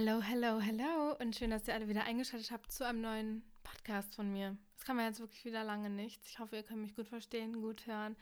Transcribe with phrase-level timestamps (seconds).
[0.00, 4.14] Hello, hello, hello und schön, dass ihr alle wieder eingeschaltet habt zu einem neuen Podcast
[4.14, 4.56] von mir.
[4.76, 6.30] Das kann man jetzt wirklich wieder lange nichts.
[6.30, 8.14] Ich hoffe, ihr könnt mich gut verstehen, gut hören.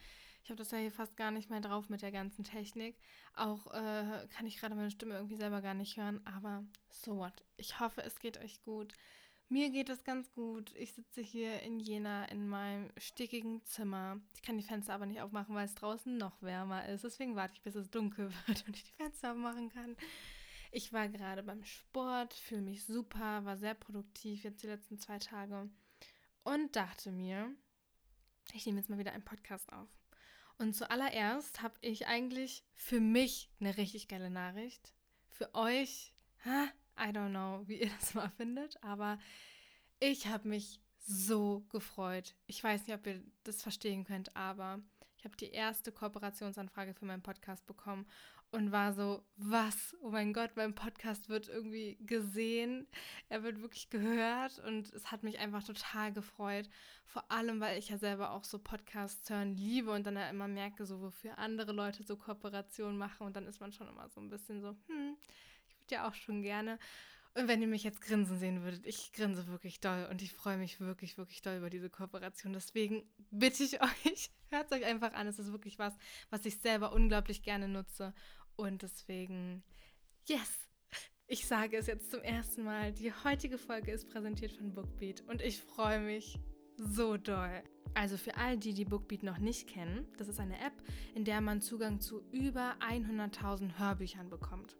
[0.42, 2.96] Ich habe das ja hier fast gar nicht mehr drauf mit der ganzen Technik.
[3.34, 7.44] Auch äh, kann ich gerade meine Stimme irgendwie selber gar nicht hören, aber so what.
[7.58, 8.94] Ich hoffe, es geht euch gut.
[9.50, 10.72] Mir geht es ganz gut.
[10.76, 14.18] Ich sitze hier in Jena in meinem stickigen Zimmer.
[14.34, 17.04] Ich kann die Fenster aber nicht aufmachen, weil es draußen noch wärmer ist.
[17.04, 19.94] Deswegen warte ich, bis es dunkel wird und ich die Fenster aufmachen kann.
[20.70, 25.18] Ich war gerade beim Sport, fühle mich super, war sehr produktiv jetzt die letzten zwei
[25.18, 25.68] Tage
[26.42, 27.54] und dachte mir,
[28.52, 29.88] ich nehme jetzt mal wieder einen Podcast auf.
[30.58, 34.94] Und zuallererst habe ich eigentlich für mich eine richtig geile Nachricht.
[35.28, 39.18] Für euch, ha, I don't know, wie ihr das mal findet, aber
[39.98, 42.34] ich habe mich so gefreut.
[42.46, 44.80] Ich weiß nicht, ob ihr das verstehen könnt, aber
[45.18, 48.06] ich habe die erste Kooperationsanfrage für meinen Podcast bekommen
[48.56, 49.94] und war so, was?
[50.00, 52.88] Oh mein Gott, mein Podcast wird irgendwie gesehen,
[53.28, 56.66] er wird wirklich gehört und es hat mich einfach total gefreut.
[57.04, 60.48] Vor allem, weil ich ja selber auch so Podcasts hören liebe und dann ja immer
[60.48, 64.22] merke, so wofür andere Leute so Kooperationen machen und dann ist man schon immer so
[64.22, 65.18] ein bisschen so, hm,
[65.68, 66.78] ich würde ja auch schon gerne.
[67.36, 70.56] Und wenn ihr mich jetzt grinsen sehen würdet, ich grinse wirklich doll und ich freue
[70.56, 72.54] mich wirklich, wirklich doll über diese Kooperation.
[72.54, 75.26] Deswegen bitte ich euch, hört es euch einfach an.
[75.26, 75.92] Es ist wirklich was,
[76.30, 78.14] was ich selber unglaublich gerne nutze.
[78.56, 79.62] Und deswegen,
[80.26, 80.66] yes!
[81.28, 82.92] Ich sage es jetzt zum ersten Mal.
[82.92, 86.38] Die heutige Folge ist präsentiert von Bookbeat und ich freue mich
[86.76, 87.62] so doll.
[87.94, 90.72] Also für all die, die Bookbeat noch nicht kennen, das ist eine App,
[91.14, 94.76] in der man Zugang zu über 100.000 Hörbüchern bekommt.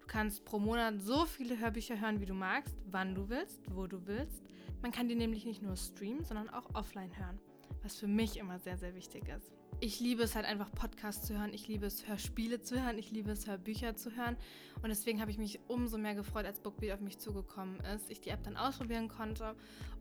[0.00, 3.86] Du kannst pro Monat so viele Hörbücher hören, wie du magst, wann du willst, wo
[3.86, 4.44] du willst.
[4.80, 7.40] Man kann die nämlich nicht nur streamen, sondern auch offline hören,
[7.82, 11.38] was für mich immer sehr, sehr wichtig ist ich liebe es halt einfach Podcasts zu
[11.38, 14.36] hören, ich liebe es Hörspiele zu hören, ich liebe es Hörbücher zu hören.
[14.82, 18.20] Und deswegen habe ich mich umso mehr gefreut, als Bookbeat auf mich zugekommen ist, ich
[18.20, 19.54] die App dann ausprobieren konnte.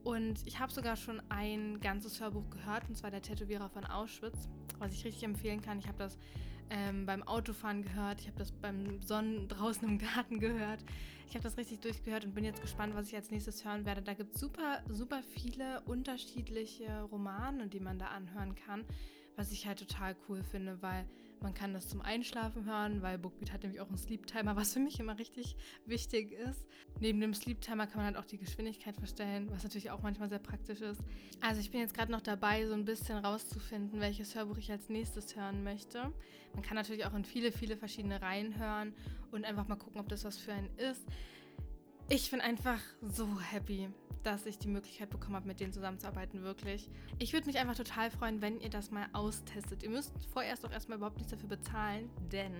[0.03, 4.49] Und ich habe sogar schon ein ganzes Hörbuch gehört und zwar der Tätowierer von Auschwitz,
[4.80, 5.77] was ich richtig empfehlen kann.
[5.77, 6.17] Ich habe das
[6.71, 10.83] ähm, beim Autofahren gehört, ich habe das beim Sonnen draußen im Garten gehört.
[11.30, 14.02] Ich habe das richtig durchgehört und bin jetzt gespannt, was ich als nächstes hören werde.
[14.02, 18.86] Da gibt es super, super viele unterschiedliche Romane, die man da anhören kann
[19.37, 21.05] was ich halt total cool finde, weil
[21.39, 24.73] man kann das zum Einschlafen hören, weil Bookbeat hat nämlich auch einen Sleep Timer, was
[24.73, 25.55] für mich immer richtig
[25.86, 26.65] wichtig ist.
[26.99, 30.30] Neben dem Sleep Timer kann man halt auch die Geschwindigkeit verstellen, was natürlich auch manchmal
[30.30, 30.99] sehr praktisch ist.
[31.39, 34.89] Also ich bin jetzt gerade noch dabei, so ein bisschen rauszufinden, welches Hörbuch ich als
[34.89, 36.11] nächstes hören möchte.
[36.54, 38.93] Man kann natürlich auch in viele, viele verschiedene Reihen hören
[39.31, 41.05] und einfach mal gucken, ob das was für einen ist.
[42.10, 43.90] Ich bin einfach so happy,
[44.23, 46.90] dass ich die Möglichkeit bekommen habe, mit denen zusammenzuarbeiten, wirklich.
[47.20, 49.84] Ich würde mich einfach total freuen, wenn ihr das mal austestet.
[49.84, 52.54] Ihr müsst vorerst auch erstmal überhaupt nichts dafür bezahlen, denn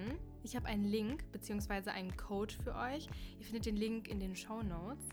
[0.44, 1.92] ich habe einen Link bzw.
[1.92, 3.08] einen Code für euch.
[3.40, 5.06] Ihr findet den Link in den Show Notes.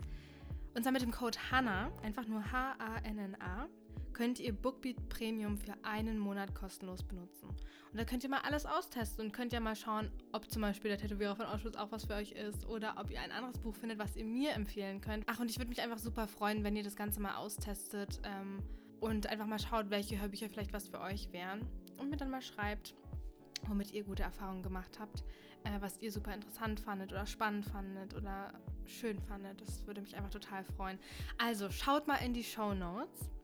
[0.73, 3.69] Und zwar mit dem Code HANNA, einfach nur H-A-N-N-A,
[4.15, 7.49] könnt ihr Bookbeat Premium für einen Monat kostenlos benutzen.
[7.49, 10.89] Und da könnt ihr mal alles austesten und könnt ja mal schauen, ob zum Beispiel
[10.89, 13.75] der Tätowierer von Auschwitz auch was für euch ist oder ob ihr ein anderes Buch
[13.75, 15.25] findet, was ihr mir empfehlen könnt.
[15.27, 18.59] Ach, und ich würde mich einfach super freuen, wenn ihr das Ganze mal austestet ähm,
[19.01, 22.41] und einfach mal schaut, welche Hörbücher vielleicht was für euch wären und mir dann mal
[22.41, 22.95] schreibt,
[23.67, 25.25] womit ihr gute Erfahrungen gemacht habt,
[25.65, 28.53] äh, was ihr super interessant fandet oder spannend fandet oder
[28.85, 29.59] schön fandet.
[29.59, 30.99] Das würde mich einfach total freuen.
[31.37, 33.34] Also schaut mal in die Show Notes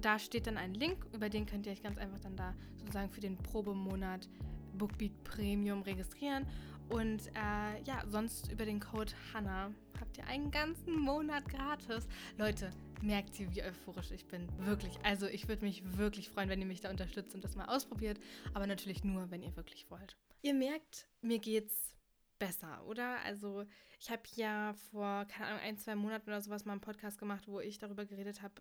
[0.00, 3.10] da steht dann ein Link, über den könnt ihr euch ganz einfach dann da sozusagen
[3.10, 4.28] für den Probemonat
[4.74, 6.46] Bookbeat Premium registrieren.
[6.88, 12.08] Und äh, ja, sonst über den Code HANNA habt ihr einen ganzen Monat gratis.
[12.36, 14.48] Leute, merkt ihr, wie euphorisch ich bin.
[14.58, 14.98] Wirklich.
[15.04, 18.18] Also ich würde mich wirklich freuen, wenn ihr mich da unterstützt und das mal ausprobiert.
[18.54, 20.16] Aber natürlich nur, wenn ihr wirklich wollt.
[20.42, 21.94] Ihr merkt, mir geht's
[22.40, 23.20] besser, oder?
[23.24, 23.64] Also
[24.00, 27.46] ich habe ja vor, keine Ahnung, ein, zwei Monaten oder sowas mal einen Podcast gemacht,
[27.46, 28.54] wo ich darüber geredet habe,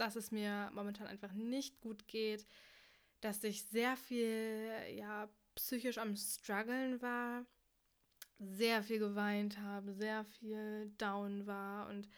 [0.00, 2.46] dass es mir momentan einfach nicht gut geht,
[3.20, 7.44] dass ich sehr viel, ja, psychisch am struggeln war,
[8.38, 12.08] sehr viel geweint habe, sehr viel down war und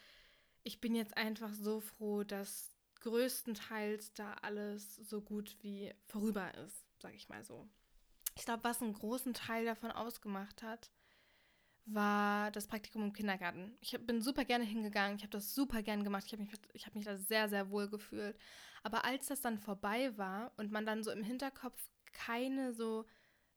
[0.62, 6.86] ich bin jetzt einfach so froh, dass größtenteils da alles so gut wie vorüber ist,
[7.00, 7.68] sag ich mal so.
[8.36, 10.90] Ich glaube, was einen großen Teil davon ausgemacht hat,
[11.84, 13.76] war das Praktikum im Kindergarten.
[13.80, 16.94] Ich bin super gerne hingegangen, ich habe das super gern gemacht, ich habe mich, hab
[16.94, 18.36] mich da sehr, sehr wohl gefühlt.
[18.82, 23.04] Aber als das dann vorbei war und man dann so im Hinterkopf keine so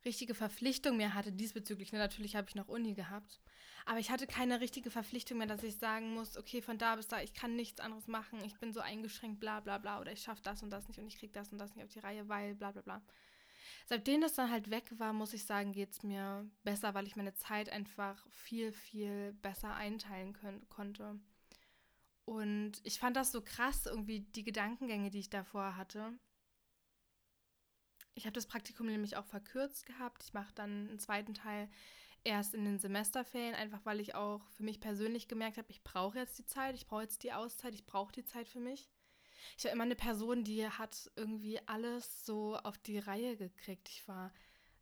[0.05, 3.41] richtige Verpflichtung mehr hatte diesbezüglich, ne, natürlich habe ich noch Uni gehabt,
[3.85, 7.07] aber ich hatte keine richtige Verpflichtung mehr, dass ich sagen muss, okay, von da bis
[7.07, 10.21] da, ich kann nichts anderes machen, ich bin so eingeschränkt, bla bla bla, oder ich
[10.21, 12.29] schaffe das und das nicht und ich kriege das und das nicht auf die Reihe,
[12.29, 13.01] weil bla bla bla
[13.85, 17.15] seitdem das dann halt weg war, muss ich sagen, geht es mir besser, weil ich
[17.15, 21.19] meine Zeit einfach viel, viel besser einteilen können, konnte.
[22.25, 26.17] Und ich fand das so krass, irgendwie die Gedankengänge, die ich davor hatte.
[28.15, 30.23] Ich habe das Praktikum nämlich auch verkürzt gehabt.
[30.23, 31.69] Ich mache dann einen zweiten Teil
[32.23, 36.17] erst in den Semesterferien, einfach weil ich auch für mich persönlich gemerkt habe, ich brauche
[36.17, 38.89] jetzt die Zeit, ich brauche jetzt die Auszeit, ich brauche die Zeit für mich.
[39.57, 43.89] Ich war immer eine Person, die hat irgendwie alles so auf die Reihe gekriegt.
[43.89, 44.31] Ich war,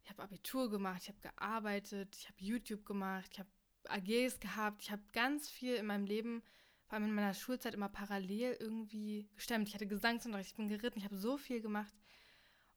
[0.03, 3.49] ich habe Abitur gemacht, ich habe gearbeitet, ich habe YouTube gemacht, ich habe
[3.89, 6.41] AGs gehabt, ich habe ganz viel in meinem Leben,
[6.85, 9.67] vor allem in meiner Schulzeit, immer parallel irgendwie gestemmt.
[9.67, 11.93] Ich hatte Gesangsunterricht, ich bin geritten, ich habe so viel gemacht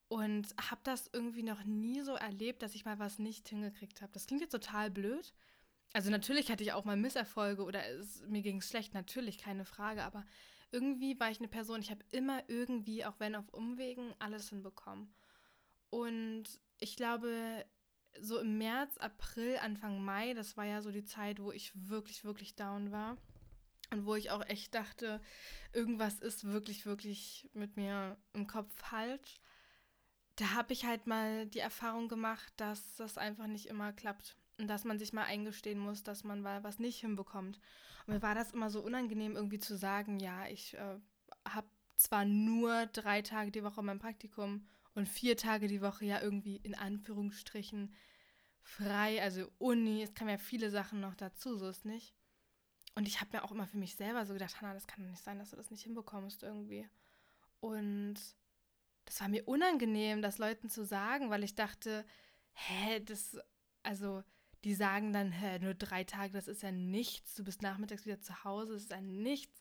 [0.09, 4.13] und habe das irgendwie noch nie so erlebt, dass ich mal was nicht hingekriegt habe.
[4.13, 5.35] Das klingt jetzt total blöd.
[5.93, 9.65] Also natürlich hatte ich auch mal Misserfolge oder es, mir ging es schlecht, natürlich, keine
[9.65, 10.25] Frage, aber
[10.71, 15.15] irgendwie war ich eine Person, ich habe immer irgendwie, auch wenn auf Umwegen, alles hinbekommen.
[15.91, 16.45] Und
[16.79, 17.65] ich glaube,
[18.21, 22.25] so im März, April, Anfang Mai, das war ja so die Zeit, wo ich wirklich,
[22.25, 23.17] wirklich down war.
[23.93, 25.21] Und wo ich auch echt dachte,
[25.73, 29.41] irgendwas ist wirklich, wirklich mit mir im Kopf falsch
[30.37, 34.37] da habe ich halt mal die Erfahrung gemacht, dass das einfach nicht immer klappt.
[34.59, 37.61] Und dass man sich mal eingestehen muss, dass man mal was nicht hinbekommt.
[38.07, 40.99] Und mir war das immer so unangenehm, irgendwie zu sagen, ja, ich äh,
[41.47, 46.21] habe zwar nur drei Tage die Woche mein Praktikum und vier Tage die Woche ja
[46.21, 47.95] irgendwie in Anführungsstrichen
[48.63, 52.15] frei, also Uni, es kamen ja viele Sachen noch dazu, so ist nicht.
[52.95, 55.11] Und ich habe mir auch immer für mich selber so gedacht, Hannah, das kann doch
[55.11, 56.89] nicht sein, dass du das nicht hinbekommst irgendwie.
[57.61, 58.15] Und
[59.05, 62.05] das war mir unangenehm, das Leuten zu sagen, weil ich dachte,
[62.55, 63.39] hä, das,
[63.83, 64.25] also
[64.67, 68.21] die sagen dann, hä, nur drei Tage, das ist ja nichts, du bist nachmittags wieder
[68.21, 69.61] zu Hause, das ist ja nichts.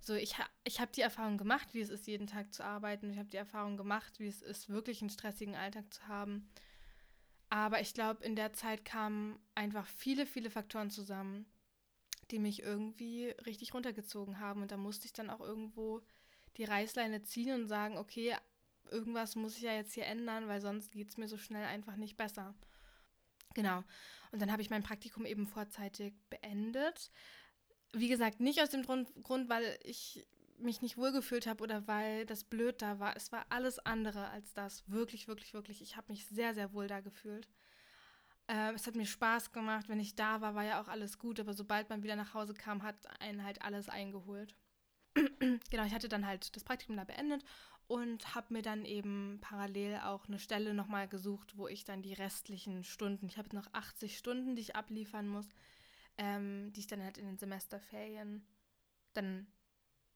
[0.00, 0.34] So, ich,
[0.64, 3.12] ich habe die Erfahrung gemacht, wie es ist, jeden Tag zu arbeiten.
[3.12, 6.50] Ich habe die Erfahrung gemacht, wie es ist, wirklich einen stressigen Alltag zu haben.
[7.48, 11.46] Aber ich glaube, in der Zeit kamen einfach viele, viele Faktoren zusammen,
[12.32, 14.62] die mich irgendwie richtig runtergezogen haben.
[14.62, 16.02] Und da musste ich dann auch irgendwo
[16.56, 18.34] die Reißleine ziehen und sagen, okay,
[18.90, 21.94] irgendwas muss ich ja jetzt hier ändern, weil sonst geht es mir so schnell einfach
[21.94, 22.52] nicht besser.
[23.54, 23.82] Genau.
[24.32, 27.10] Und dann habe ich mein Praktikum eben vorzeitig beendet.
[27.92, 30.26] Wie gesagt, nicht aus dem Grund, weil ich
[30.58, 33.16] mich nicht wohlgefühlt habe oder weil das blöd da war.
[33.16, 34.88] Es war alles andere als das.
[34.88, 35.82] Wirklich, wirklich, wirklich.
[35.82, 37.48] Ich habe mich sehr, sehr wohl da gefühlt.
[38.46, 39.88] Äh, es hat mir Spaß gemacht.
[39.88, 41.38] Wenn ich da war, war ja auch alles gut.
[41.40, 44.56] Aber sobald man wieder nach Hause kam, hat einen halt alles eingeholt.
[45.14, 47.44] genau, ich hatte dann halt das Praktikum da beendet
[47.86, 52.14] und habe mir dann eben parallel auch eine Stelle nochmal gesucht, wo ich dann die
[52.14, 55.48] restlichen Stunden, ich habe noch 80 Stunden, die ich abliefern muss,
[56.16, 58.46] ähm, die ich dann halt in den Semesterferien
[59.12, 59.46] dann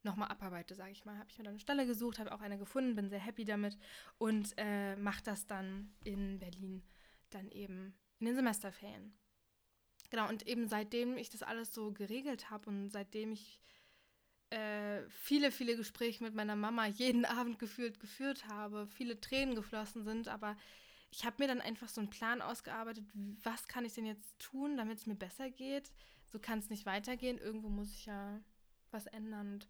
[0.03, 1.19] nochmal abarbeite, sage ich mal.
[1.19, 3.76] Habe ich mir dann eine Stelle gesucht, habe auch eine gefunden, bin sehr happy damit
[4.17, 6.82] und äh, mache das dann in Berlin
[7.31, 9.12] dann eben in den Semesterferien.
[10.11, 13.61] Genau, und eben seitdem ich das alles so geregelt habe und seitdem ich
[14.50, 20.05] äh, viele, viele Gespräche mit meiner Mama jeden Abend gefühlt geführt habe, viele Tränen geflossen
[20.05, 20.56] sind, aber
[21.11, 23.05] ich habe mir dann einfach so einen Plan ausgearbeitet,
[23.43, 25.91] was kann ich denn jetzt tun, damit es mir besser geht.
[26.31, 28.41] So kann es nicht weitergehen, irgendwo muss ich ja
[28.91, 29.55] was ändern.
[29.55, 29.69] Und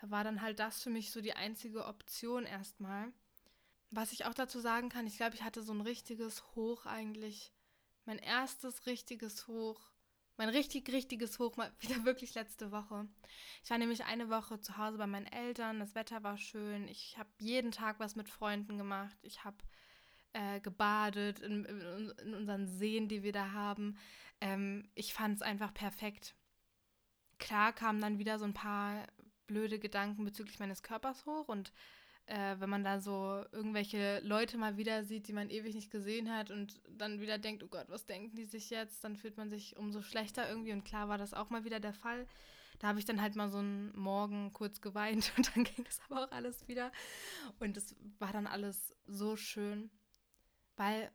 [0.00, 3.12] da war dann halt das für mich so die einzige Option erstmal.
[3.90, 7.52] Was ich auch dazu sagen kann, ich glaube, ich hatte so ein richtiges Hoch eigentlich,
[8.06, 9.90] mein erstes richtiges Hoch
[10.38, 13.06] mein richtig, richtiges Hoch mal wieder wirklich letzte Woche.
[13.62, 15.80] Ich war nämlich eine Woche zu Hause bei meinen Eltern.
[15.80, 16.88] Das Wetter war schön.
[16.88, 19.16] Ich habe jeden Tag was mit Freunden gemacht.
[19.22, 19.56] Ich habe
[20.32, 23.98] äh, gebadet in, in, unseren Seen, die wir da haben.
[24.40, 26.34] Ähm, ich fand es einfach perfekt.
[27.38, 29.06] Klar kamen dann wieder so ein paar
[29.46, 31.72] blöde Gedanken bezüglich meines Körpers hoch und
[32.28, 36.30] äh, wenn man da so irgendwelche Leute mal wieder sieht, die man ewig nicht gesehen
[36.30, 39.48] hat und dann wieder denkt, oh Gott, was denken die sich jetzt, dann fühlt man
[39.48, 40.72] sich umso schlechter irgendwie.
[40.72, 42.26] Und klar war das auch mal wieder der Fall.
[42.80, 46.00] Da habe ich dann halt mal so einen Morgen kurz geweint und dann ging das
[46.08, 46.92] aber auch alles wieder.
[47.60, 49.90] Und es war dann alles so schön,
[50.76, 51.10] weil,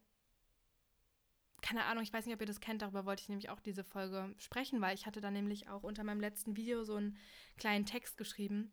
[1.61, 3.83] keine Ahnung, ich weiß nicht, ob ihr das kennt, darüber wollte ich nämlich auch diese
[3.83, 7.17] Folge sprechen, weil ich hatte da nämlich auch unter meinem letzten Video so einen
[7.55, 8.71] kleinen Text geschrieben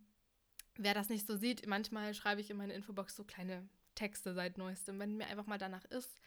[0.82, 4.58] wer das nicht so sieht, manchmal schreibe ich in meine Infobox so kleine Texte seit
[4.58, 4.99] neuestem.
[4.99, 6.18] Wenn mir einfach mal danach ist,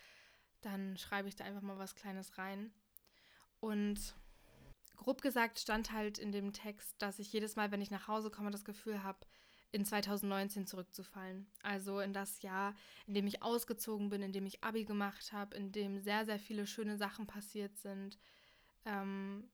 [0.62, 2.72] dann schreibe ich da einfach mal was Kleines rein.
[3.60, 4.16] Und
[4.96, 8.30] grob gesagt stand halt in dem Text, dass ich jedes Mal, wenn ich nach Hause
[8.30, 9.26] komme, das Gefühl habe,
[9.72, 11.48] in 2019 zurückzufallen.
[11.64, 12.76] Also in das Jahr,
[13.08, 16.40] in dem ich ausgezogen bin, in dem ich Abi gemacht habe, in dem sehr, sehr
[16.40, 18.20] viele schöne Sachen passiert sind.
[18.86, 19.50] Ähm,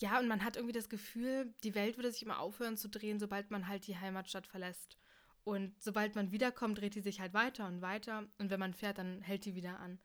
[0.00, 3.18] ja, und man hat irgendwie das Gefühl, die Welt würde sich immer aufhören zu drehen,
[3.18, 4.98] sobald man halt die Heimatstadt verlässt.
[5.44, 8.26] Und sobald man wiederkommt, dreht die sich halt weiter und weiter.
[8.38, 9.98] Und wenn man fährt, dann hält die wieder an.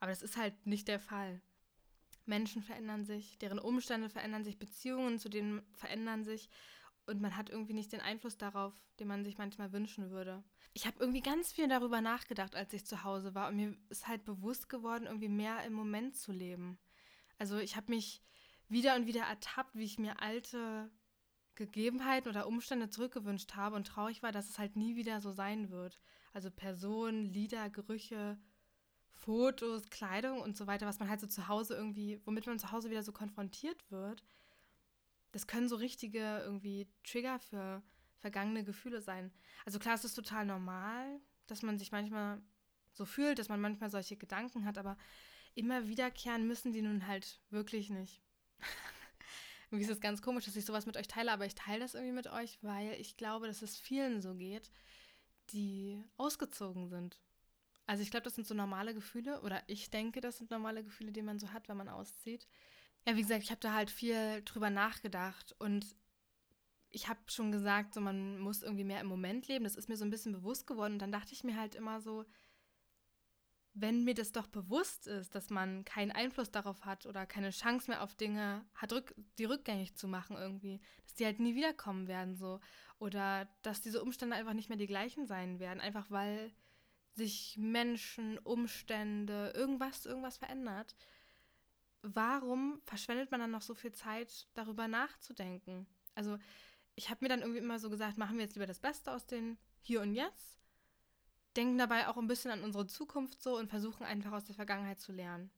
[0.00, 1.40] Aber das ist halt nicht der Fall.
[2.26, 6.50] Menschen verändern sich, deren Umstände verändern sich, Beziehungen zu denen verändern sich
[7.06, 10.42] und man hat irgendwie nicht den Einfluss darauf, den man sich manchmal wünschen würde.
[10.74, 14.08] Ich habe irgendwie ganz viel darüber nachgedacht, als ich zu Hause war und mir ist
[14.08, 16.78] halt bewusst geworden, irgendwie mehr im Moment zu leben.
[17.38, 18.22] Also ich habe mich
[18.68, 20.90] wieder und wieder ertappt, wie ich mir alte
[21.54, 25.70] Gegebenheiten oder Umstände zurückgewünscht habe und traurig war, dass es halt nie wieder so sein
[25.70, 26.00] wird.
[26.32, 28.38] Also Personen, Lieder, Gerüche,
[29.12, 32.70] Fotos, Kleidung und so weiter, was man halt so zu Hause irgendwie, womit man zu
[32.72, 34.22] Hause wieder so konfrontiert wird.
[35.32, 37.82] Das können so richtige irgendwie Trigger für
[38.18, 39.32] vergangene Gefühle sein.
[39.64, 42.42] Also klar, es ist total normal, dass man sich manchmal
[42.92, 44.96] so fühlt, dass man manchmal solche Gedanken hat, aber
[45.54, 48.25] immer wiederkehren müssen die nun halt wirklich nicht.
[49.70, 51.94] irgendwie ist es ganz komisch, dass ich sowas mit euch teile, aber ich teile das
[51.94, 54.70] irgendwie mit euch, weil ich glaube, dass es vielen so geht,
[55.50, 57.20] die ausgezogen sind.
[57.86, 61.12] Also ich glaube, das sind so normale Gefühle oder ich denke, das sind normale Gefühle,
[61.12, 62.46] die man so hat, wenn man auszieht.
[63.06, 65.86] Ja, wie gesagt, ich habe da halt viel drüber nachgedacht und
[66.90, 69.64] ich habe schon gesagt, so man muss irgendwie mehr im Moment leben.
[69.64, 72.00] Das ist mir so ein bisschen bewusst geworden und dann dachte ich mir halt immer
[72.00, 72.24] so,
[73.78, 77.90] wenn mir das doch bewusst ist, dass man keinen Einfluss darauf hat oder keine Chance
[77.90, 82.08] mehr auf Dinge hat, rück, die rückgängig zu machen irgendwie, dass die halt nie wiederkommen
[82.08, 82.58] werden so
[82.98, 86.54] oder dass diese Umstände einfach nicht mehr die gleichen sein werden, einfach weil
[87.12, 90.96] sich Menschen, Umstände, irgendwas, irgendwas verändert.
[92.00, 95.86] Warum verschwendet man dann noch so viel Zeit, darüber nachzudenken?
[96.14, 96.38] Also
[96.94, 99.26] ich habe mir dann irgendwie immer so gesagt, machen wir jetzt lieber das Beste aus
[99.26, 100.56] den Hier und Jetzt
[101.56, 105.00] denken dabei auch ein bisschen an unsere Zukunft so und versuchen einfach aus der Vergangenheit
[105.00, 105.50] zu lernen.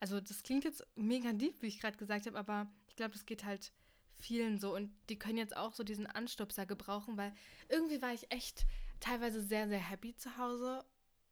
[0.00, 3.26] Also das klingt jetzt mega deep, wie ich gerade gesagt habe, aber ich glaube, das
[3.26, 3.72] geht halt
[4.16, 7.32] vielen so und die können jetzt auch so diesen Anstupser gebrauchen, weil
[7.68, 8.66] irgendwie war ich echt
[9.00, 10.84] teilweise sehr, sehr happy zu Hause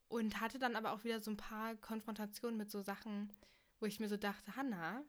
[0.08, 3.32] und hatte dann aber auch wieder so ein paar Konfrontationen mit so Sachen,
[3.80, 5.02] wo ich mir so dachte, Hanna,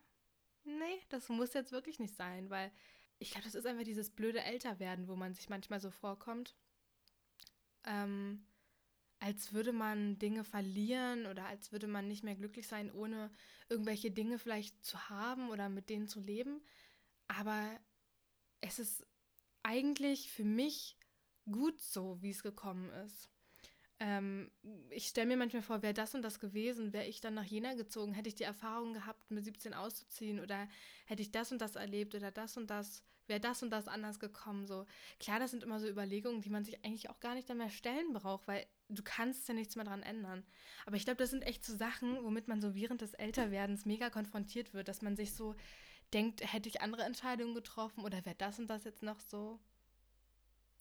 [0.63, 2.71] nee, das muss jetzt wirklich nicht sein, weil
[3.19, 6.55] ich glaube, das ist einfach dieses blöde Älterwerden, wo man sich manchmal so vorkommt
[7.87, 8.45] ähm,
[9.19, 13.31] als würde man Dinge verlieren oder als würde man nicht mehr glücklich sein, ohne
[13.69, 16.61] irgendwelche Dinge vielleicht zu haben oder mit denen zu leben.
[17.27, 17.79] Aber
[18.61, 19.05] es ist
[19.63, 20.97] eigentlich für mich
[21.51, 23.29] gut so, wie es gekommen ist.
[23.99, 24.51] Ähm,
[24.91, 27.73] ich stelle mir manchmal vor, wäre das und das gewesen, wäre ich dann nach Jena
[27.73, 30.67] gezogen, hätte ich die Erfahrung gehabt, mit 17 auszuziehen oder
[31.05, 34.19] hätte ich das und das erlebt oder das und das, wäre das und das anders
[34.19, 34.67] gekommen.
[34.67, 34.85] So
[35.19, 38.13] klar, das sind immer so Überlegungen, die man sich eigentlich auch gar nicht mehr stellen
[38.13, 40.43] braucht, weil du kannst ja nichts mehr dran ändern.
[40.85, 44.09] Aber ich glaube, das sind echt so Sachen, womit man so während des Älterwerdens mega
[44.09, 45.55] konfrontiert wird, dass man sich so
[46.13, 49.59] denkt, hätte ich andere Entscheidungen getroffen oder wäre das und das jetzt noch so?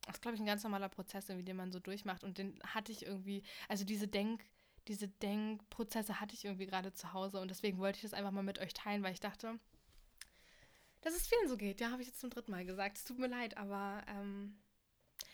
[0.07, 2.23] Das ist, glaube ich, ein ganz normaler Prozess, irgendwie, den man so durchmacht.
[2.23, 4.45] Und den hatte ich irgendwie, also diese Denk,
[4.87, 7.41] diese Denkprozesse hatte ich irgendwie gerade zu Hause.
[7.41, 9.59] Und deswegen wollte ich das einfach mal mit euch teilen, weil ich dachte,
[11.07, 11.81] dass es vielen so geht.
[11.81, 12.99] Ja, habe ich jetzt zum dritten Mal gesagt.
[12.99, 14.59] Es tut mir leid, aber ähm,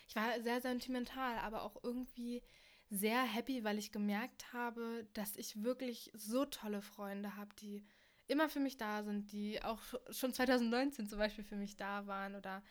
[0.07, 2.43] ich war sehr sentimental, aber auch irgendwie
[2.91, 7.83] sehr happy, weil ich gemerkt habe, dass ich wirklich so tolle Freunde habe, die
[8.27, 9.79] immer für mich da sind, die auch
[10.11, 12.61] schon 2019 zum Beispiel für mich da waren oder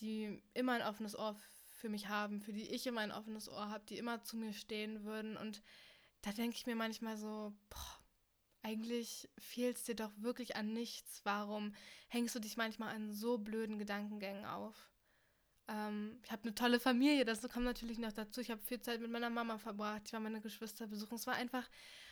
[0.00, 1.36] die immer ein offenes Ohr
[1.74, 4.54] für mich haben, für die ich immer ein offenes Ohr habe, die immer zu mir
[4.54, 5.36] stehen würden.
[5.36, 5.62] Und
[6.22, 7.97] da denke ich mir manchmal so, boah,
[8.62, 11.20] eigentlich fehlt es dir doch wirklich an nichts.
[11.24, 11.74] Warum
[12.08, 14.88] hängst du dich manchmal an so blöden Gedankengängen auf?
[15.68, 18.40] Ähm, ich habe eine tolle Familie, das kommt natürlich noch dazu.
[18.40, 21.16] Ich habe viel Zeit mit meiner Mama verbracht, ich war meine Geschwister besuchen.
[21.16, 21.68] Es war einfach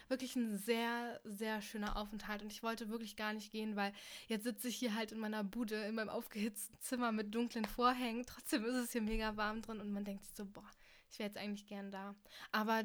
[0.08, 3.92] wirklich ein sehr, sehr schöner Aufenthalt und ich wollte wirklich gar nicht gehen, weil
[4.28, 8.24] jetzt sitze ich hier halt in meiner Bude, in meinem aufgehitzten Zimmer mit dunklen Vorhängen.
[8.26, 10.70] Trotzdem ist es hier mega warm drin und man denkt sich so, boah,
[11.10, 12.14] ich wäre jetzt eigentlich gern da.
[12.52, 12.84] Aber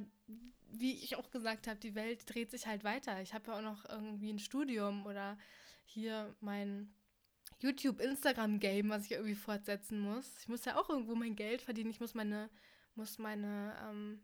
[0.69, 3.21] wie ich auch gesagt habe, die Welt dreht sich halt weiter.
[3.21, 5.37] Ich habe ja auch noch irgendwie ein Studium oder
[5.85, 6.93] hier mein
[7.59, 10.39] YouTube-Instagram-Game, was ich irgendwie fortsetzen muss.
[10.39, 11.91] Ich muss ja auch irgendwo mein Geld verdienen.
[11.91, 12.49] Ich muss meine,
[12.95, 14.21] muss meine ähm,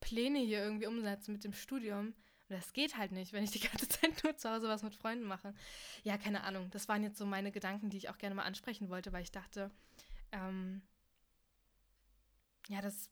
[0.00, 2.08] Pläne hier irgendwie umsetzen mit dem Studium.
[2.48, 4.94] Und das geht halt nicht, wenn ich die ganze Zeit nur zu Hause was mit
[4.94, 5.54] Freunden mache.
[6.04, 6.70] Ja, keine Ahnung.
[6.70, 9.32] Das waren jetzt so meine Gedanken, die ich auch gerne mal ansprechen wollte, weil ich
[9.32, 9.70] dachte,
[10.32, 10.82] ähm,
[12.68, 13.10] ja, das,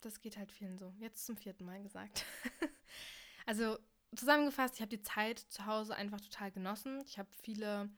[0.00, 0.92] das geht halt vielen so.
[0.98, 2.24] Jetzt zum vierten Mal gesagt.
[3.46, 3.78] also
[4.14, 7.02] zusammengefasst, ich habe die Zeit zu Hause einfach total genossen.
[7.06, 7.90] Ich habe viele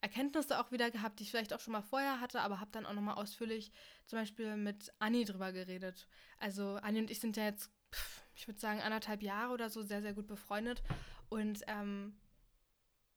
[0.00, 2.86] Erkenntnisse auch wieder gehabt, die ich vielleicht auch schon mal vorher hatte, aber habe dann
[2.86, 3.72] auch nochmal ausführlich
[4.06, 6.06] zum Beispiel mit Anni drüber geredet.
[6.38, 7.70] Also Anni und ich sind ja jetzt,
[8.34, 10.82] ich würde sagen, anderthalb Jahre oder so sehr, sehr gut befreundet.
[11.28, 12.16] Und ähm,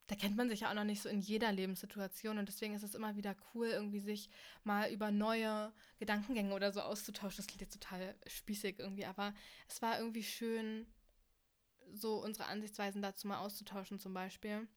[0.10, 2.82] da kennt man sich ja auch noch nicht so in jeder Lebenssituation und deswegen ist
[2.82, 4.28] es immer wieder cool, irgendwie sich
[4.64, 7.38] mal über neue Gedankengänge oder so auszutauschen.
[7.38, 9.36] Das klingt jetzt total spießig irgendwie, aber
[9.68, 10.88] es war irgendwie schön,
[11.94, 14.68] so unsere Ansichtsweisen dazu mal auszutauschen zum Beispiel.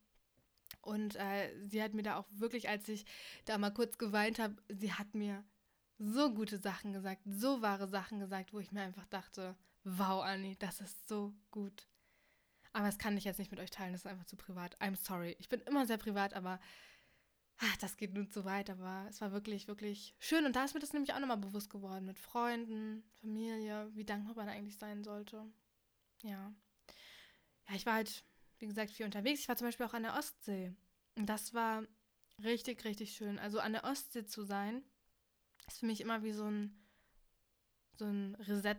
[0.83, 3.07] Und äh, sie hat mir da auch wirklich, als ich
[3.47, 5.43] da mal kurz geweint habe, sie hat mir
[5.99, 10.57] so gute Sachen gesagt, so wahre Sachen gesagt, wo ich mir einfach dachte, wow, Anni,
[10.59, 11.87] das ist so gut.
[12.73, 14.81] Aber das kann ich jetzt nicht mit euch teilen, das ist einfach zu privat.
[14.81, 15.37] I'm sorry.
[15.39, 16.59] Ich bin immer sehr privat, aber
[17.59, 18.71] ach, das geht nun zu weit.
[18.71, 20.47] Aber es war wirklich, wirklich schön.
[20.47, 22.07] Und da ist mir das nämlich auch nochmal bewusst geworden.
[22.07, 25.45] Mit Freunden, Familie, wie dankbar man eigentlich sein sollte.
[26.23, 26.55] Ja.
[27.69, 28.25] Ja, ich war halt,
[28.59, 29.41] wie gesagt, viel unterwegs.
[29.41, 30.75] Ich war zum Beispiel auch an der Ostsee.
[31.17, 31.85] Und das war
[32.43, 33.39] richtig, richtig schön.
[33.39, 34.83] Also an der Ostsee zu sein,
[35.69, 36.75] ist für mich immer wie so ein,
[37.97, 38.79] so ein Reset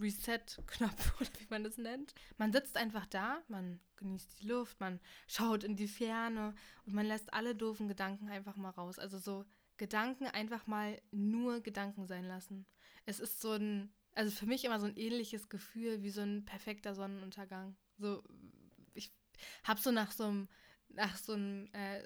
[0.00, 2.14] Reset-Knopf oder wie man das nennt.
[2.38, 6.54] Man sitzt einfach da, man genießt die Luft, man schaut in die Ferne
[6.86, 8.98] und man lässt alle doofen Gedanken einfach mal raus.
[8.98, 9.44] Also so
[9.76, 12.66] Gedanken einfach mal nur Gedanken sein lassen.
[13.06, 16.44] Es ist so ein, also für mich immer so ein ähnliches Gefühl wie so ein
[16.44, 17.76] perfekter Sonnenuntergang.
[17.98, 18.22] So,
[18.94, 19.12] ich
[19.64, 20.48] habe so nach so einem,
[20.88, 22.02] nach so einem äh,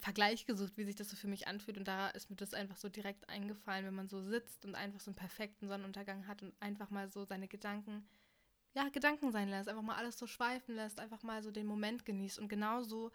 [0.00, 1.78] Vergleich gesucht, wie sich das so für mich anfühlt.
[1.78, 5.00] Und da ist mir das einfach so direkt eingefallen, wenn man so sitzt und einfach
[5.00, 8.06] so einen perfekten Sonnenuntergang hat und einfach mal so seine Gedanken,
[8.74, 12.04] ja, Gedanken sein lässt, einfach mal alles so schweifen lässt, einfach mal so den Moment
[12.04, 12.38] genießt.
[12.38, 13.12] Und genau so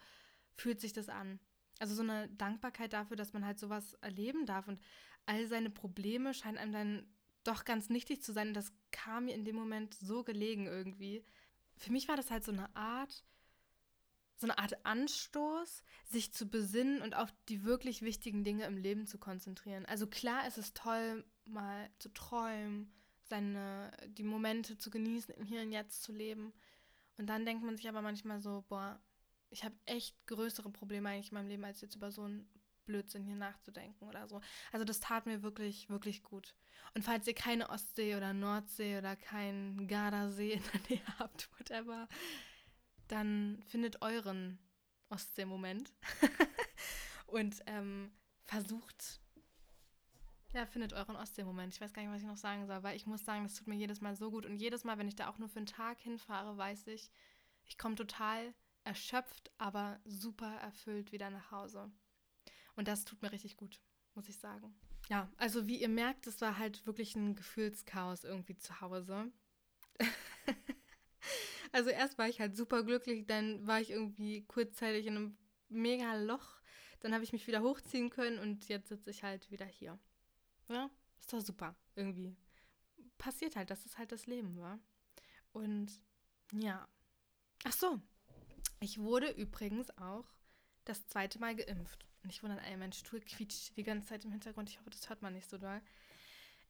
[0.56, 1.38] fühlt sich das an.
[1.78, 4.68] Also so eine Dankbarkeit dafür, dass man halt sowas erleben darf.
[4.68, 4.80] Und
[5.26, 7.06] all seine Probleme scheinen einem dann
[7.44, 8.48] doch ganz nichtig zu sein.
[8.48, 11.24] Und das kam mir in dem Moment so gelegen irgendwie.
[11.76, 13.24] Für mich war das halt so eine Art,
[14.40, 19.06] so eine Art Anstoß, sich zu besinnen und auf die wirklich wichtigen Dinge im Leben
[19.06, 19.84] zu konzentrieren.
[19.84, 22.90] Also klar ist es toll, mal zu träumen,
[23.24, 26.54] seine, die Momente zu genießen, im Hier und Jetzt zu leben.
[27.18, 28.98] Und dann denkt man sich aber manchmal so, boah,
[29.50, 32.48] ich habe echt größere Probleme eigentlich in meinem Leben, als jetzt über so einen
[32.86, 34.40] Blödsinn hier nachzudenken oder so.
[34.72, 36.54] Also das tat mir wirklich, wirklich gut.
[36.94, 42.08] Und falls ihr keine Ostsee oder Nordsee oder keinen Gardasee in der Nähe habt, whatever,
[43.10, 44.58] dann findet euren
[45.08, 45.92] Ostsee-Moment
[47.26, 48.12] und ähm,
[48.44, 49.20] versucht,
[50.52, 51.74] ja, findet euren Ostsee-Moment.
[51.74, 53.66] Ich weiß gar nicht, was ich noch sagen soll, weil ich muss sagen, das tut
[53.66, 54.46] mir jedes Mal so gut.
[54.46, 57.10] Und jedes Mal, wenn ich da auch nur für einen Tag hinfahre, weiß ich,
[57.64, 61.90] ich komme total erschöpft, aber super erfüllt wieder nach Hause.
[62.76, 63.80] Und das tut mir richtig gut,
[64.14, 64.74] muss ich sagen.
[65.08, 69.32] Ja, also wie ihr merkt, es war halt wirklich ein Gefühlschaos irgendwie zu Hause.
[71.72, 75.36] Also erst war ich halt super glücklich, dann war ich irgendwie kurzzeitig in einem
[75.68, 76.60] mega Loch.
[77.00, 79.98] Dann habe ich mich wieder hochziehen können und jetzt sitze ich halt wieder hier.
[80.68, 81.74] Ja, ist doch super.
[81.94, 82.36] Irgendwie
[83.18, 84.78] passiert halt, das ist halt das Leben, wa?
[85.52, 86.00] Und
[86.52, 86.88] ja.
[87.64, 88.00] Ach so.
[88.80, 90.24] Ich wurde übrigens auch
[90.84, 92.06] das zweite Mal geimpft.
[92.22, 94.68] Und ich wundere, mein Stuhl quietscht die ganze Zeit im Hintergrund.
[94.68, 95.80] Ich hoffe, das hört man nicht so doll.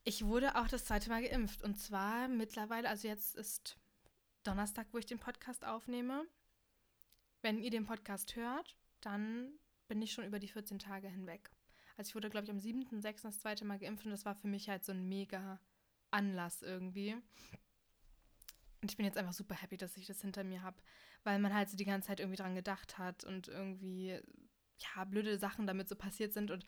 [0.03, 1.63] Ich wurde auch das zweite Mal geimpft.
[1.63, 3.77] Und zwar mittlerweile, also jetzt ist
[4.43, 6.25] Donnerstag, wo ich den Podcast aufnehme.
[7.41, 9.53] Wenn ihr den Podcast hört, dann
[9.87, 11.51] bin ich schon über die 14 Tage hinweg.
[11.97, 13.23] Also ich wurde, glaube ich, am 7.6.
[13.23, 15.59] das zweite Mal geimpft und das war für mich halt so ein mega
[16.11, 17.13] Anlass irgendwie.
[18.81, 20.81] Und ich bin jetzt einfach super happy, dass ich das hinter mir habe,
[21.23, 24.19] weil man halt so die ganze Zeit irgendwie dran gedacht hat und irgendwie,
[24.79, 26.65] ja, blöde Sachen damit so passiert sind und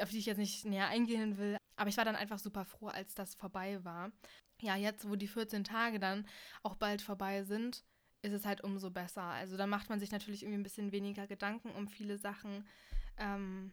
[0.00, 1.58] auf die ich jetzt nicht näher eingehen will.
[1.76, 4.10] Aber ich war dann einfach super froh, als das vorbei war
[4.60, 6.26] ja, jetzt, wo die 14 Tage dann
[6.62, 7.84] auch bald vorbei sind,
[8.22, 9.22] ist es halt umso besser.
[9.22, 12.66] Also da macht man sich natürlich irgendwie ein bisschen weniger Gedanken um viele Sachen.
[13.18, 13.72] Ähm,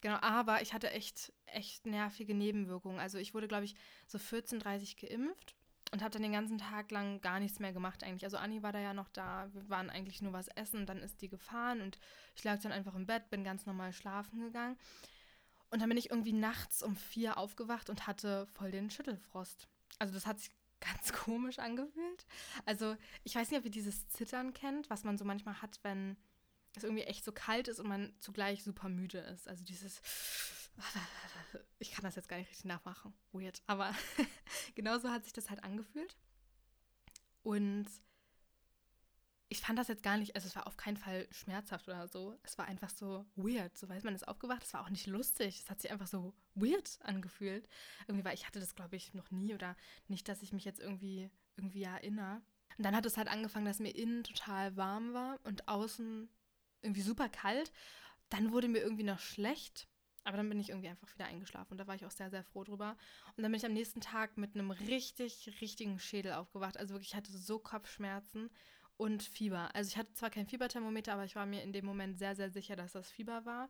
[0.00, 3.00] genau, aber ich hatte echt, echt nervige Nebenwirkungen.
[3.00, 3.74] Also ich wurde, glaube ich,
[4.06, 5.54] so 14.30 geimpft
[5.92, 8.24] und habe dann den ganzen Tag lang gar nichts mehr gemacht eigentlich.
[8.24, 11.22] Also Anni war da ja noch da, wir waren eigentlich nur was essen, dann ist
[11.22, 11.98] die gefahren und
[12.34, 14.76] ich lag dann einfach im Bett, bin ganz normal schlafen gegangen.
[15.70, 19.68] Und dann bin ich irgendwie nachts um vier aufgewacht und hatte voll den Schüttelfrost.
[19.98, 22.26] Also das hat sich ganz komisch angefühlt.
[22.64, 26.16] Also ich weiß nicht, ob ihr dieses Zittern kennt, was man so manchmal hat, wenn
[26.74, 29.48] es irgendwie echt so kalt ist und man zugleich super müde ist.
[29.48, 30.02] Also dieses,
[31.78, 33.94] ich kann das jetzt gar nicht richtig nachmachen, weird, aber
[34.74, 36.16] genauso hat sich das halt angefühlt.
[37.42, 37.86] Und
[39.48, 42.36] ich fand das jetzt gar nicht, also es war auf keinen Fall schmerzhaft oder so.
[42.42, 43.76] Es war einfach so weird.
[43.78, 45.60] So weiß man ist aufgewacht, es war auch nicht lustig.
[45.60, 47.68] Es hat sich einfach so weird angefühlt.
[48.08, 49.76] Irgendwie, weil ich hatte das, glaube ich, noch nie oder
[50.08, 52.42] nicht, dass ich mich jetzt irgendwie, irgendwie erinnere.
[52.76, 56.28] Und dann hat es halt angefangen, dass mir innen total warm war und außen
[56.82, 57.72] irgendwie super kalt.
[58.28, 59.86] Dann wurde mir irgendwie noch schlecht.
[60.24, 62.42] Aber dann bin ich irgendwie einfach wieder eingeschlafen und da war ich auch sehr, sehr
[62.42, 62.96] froh drüber.
[63.36, 66.76] Und dann bin ich am nächsten Tag mit einem richtig, richtigen Schädel aufgewacht.
[66.78, 68.50] Also wirklich, ich hatte so Kopfschmerzen
[68.96, 69.74] und Fieber.
[69.74, 72.50] Also ich hatte zwar kein Fieberthermometer, aber ich war mir in dem Moment sehr, sehr
[72.50, 73.68] sicher, dass das Fieber war.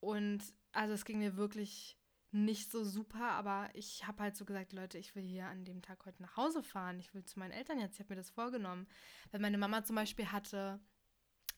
[0.00, 1.98] Und also es ging mir wirklich
[2.32, 5.82] nicht so super, aber ich habe halt so gesagt, Leute, ich will hier an dem
[5.82, 7.00] Tag heute nach Hause fahren.
[7.00, 7.94] Ich will zu meinen Eltern jetzt.
[7.94, 8.86] Ich habe mir das vorgenommen.
[9.30, 10.80] Weil meine Mama zum Beispiel hatte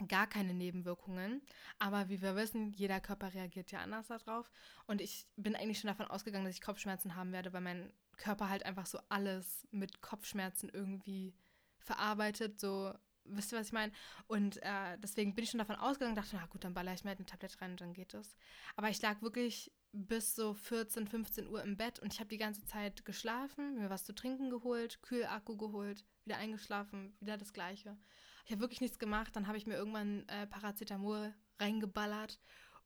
[0.09, 1.43] gar keine Nebenwirkungen.
[1.79, 4.51] Aber wie wir wissen, jeder Körper reagiert ja anders darauf.
[4.87, 8.49] Und ich bin eigentlich schon davon ausgegangen, dass ich Kopfschmerzen haben werde, weil mein Körper
[8.49, 11.35] halt einfach so alles mit Kopfschmerzen irgendwie
[11.83, 12.61] verarbeitet.
[12.61, 12.93] So,
[13.25, 13.93] wisst ihr, was ich meine?
[14.27, 17.11] Und äh, deswegen bin ich schon davon ausgegangen, dachte, na gut, dann baller ich mir
[17.11, 18.37] halt eine Tablette rein und dann geht es.
[18.77, 22.39] Aber ich lag wirklich bis so 14, 15 Uhr im Bett und ich habe die
[22.39, 27.99] ganze Zeit geschlafen, mir was zu trinken geholt, Kühlakku geholt, wieder eingeschlafen, wieder das Gleiche.
[28.45, 29.37] Ich habe wirklich nichts gemacht.
[29.37, 32.41] Dann habe ich mir irgendwann äh, Paracetamol reingeballert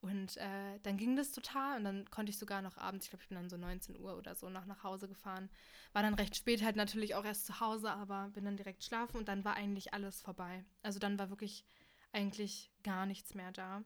[0.07, 3.23] und äh, dann ging das total und dann konnte ich sogar noch abends, ich glaube,
[3.25, 5.51] ich bin dann so 19 Uhr oder so noch nach Hause gefahren.
[5.93, 9.17] War dann recht spät halt natürlich auch erst zu Hause, aber bin dann direkt schlafen
[9.17, 10.65] und dann war eigentlich alles vorbei.
[10.83, 11.65] Also dann war wirklich
[12.13, 13.83] eigentlich gar nichts mehr da.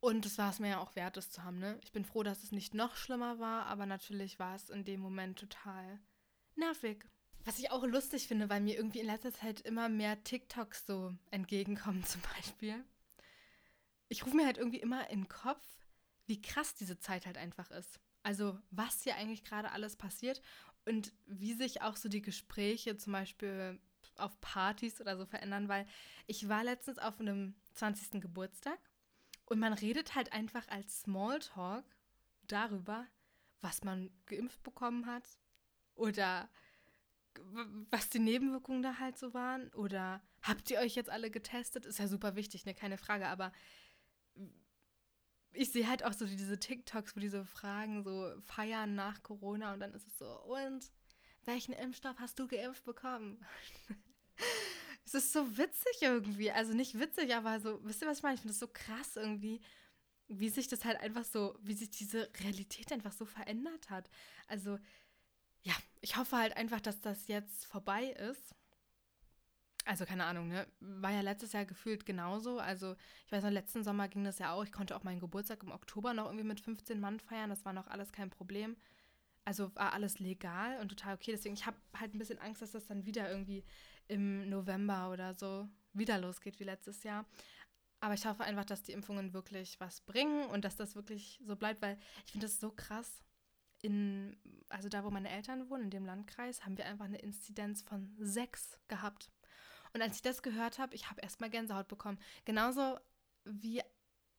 [0.00, 1.78] Und es war es mir ja auch wert, es zu haben, ne?
[1.82, 5.00] Ich bin froh, dass es nicht noch schlimmer war, aber natürlich war es in dem
[5.00, 5.98] Moment total
[6.54, 7.04] nervig.
[7.44, 11.14] Was ich auch lustig finde, weil mir irgendwie in letzter Zeit immer mehr TikToks so
[11.30, 12.84] entgegenkommen, zum Beispiel.
[14.08, 15.64] Ich rufe mir halt irgendwie immer in den Kopf,
[16.26, 18.00] wie krass diese Zeit halt einfach ist.
[18.22, 20.42] Also, was hier eigentlich gerade alles passiert
[20.84, 23.80] und wie sich auch so die Gespräche zum Beispiel
[24.16, 25.86] auf Partys oder so verändern, weil
[26.26, 28.20] ich war letztens auf einem 20.
[28.20, 28.78] Geburtstag
[29.46, 31.84] und man redet halt einfach als Smalltalk
[32.42, 33.06] darüber,
[33.60, 35.24] was man geimpft bekommen hat
[35.94, 36.48] oder
[37.90, 39.68] was die Nebenwirkungen da halt so waren?
[39.74, 41.86] Oder habt ihr euch jetzt alle getestet?
[41.86, 42.74] Ist ja super wichtig, ne?
[42.74, 43.28] Keine Frage.
[43.28, 43.52] Aber
[45.58, 49.80] ich sehe halt auch so diese TikToks, wo diese Fragen so feiern nach Corona und
[49.80, 50.88] dann ist es so, und
[51.46, 53.44] welchen Impfstoff hast du geimpft bekommen?
[55.04, 56.52] es ist so witzig irgendwie.
[56.52, 58.36] Also nicht witzig, aber so, wisst ihr, was ich meine?
[58.36, 59.60] Ich finde das so krass irgendwie,
[60.28, 64.08] wie sich das halt einfach so, wie sich diese Realität einfach so verändert hat.
[64.46, 64.78] Also
[65.62, 68.54] ja, ich hoffe halt einfach, dass das jetzt vorbei ist.
[69.88, 70.66] Also keine Ahnung, ne?
[70.80, 72.58] War ja letztes Jahr gefühlt genauso.
[72.58, 74.62] Also ich weiß noch, letzten Sommer ging das ja auch.
[74.62, 77.48] Ich konnte auch meinen Geburtstag im Oktober noch irgendwie mit 15 Mann feiern.
[77.48, 78.76] Das war noch alles kein Problem.
[79.46, 81.30] Also war alles legal und total okay.
[81.32, 83.64] Deswegen, ich habe halt ein bisschen Angst, dass das dann wieder irgendwie
[84.08, 87.24] im November oder so wieder losgeht wie letztes Jahr.
[88.00, 91.56] Aber ich hoffe einfach, dass die Impfungen wirklich was bringen und dass das wirklich so
[91.56, 93.24] bleibt, weil ich finde das so krass
[93.80, 94.36] in,
[94.68, 98.14] also da, wo meine Eltern wohnen, in dem Landkreis, haben wir einfach eine Inzidenz von
[98.18, 99.30] sechs gehabt.
[99.98, 102.20] Und als ich das gehört habe, ich habe erstmal Gänsehaut bekommen.
[102.44, 103.00] Genauso
[103.44, 103.82] wie